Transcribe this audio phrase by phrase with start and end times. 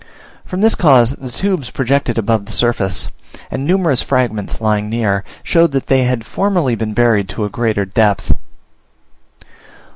[0.45, 3.09] From this cause the tubes projected above the surface,
[3.51, 7.85] and numerous fragments lying near, showed that they had formerly been buried to a greater
[7.85, 8.33] depth.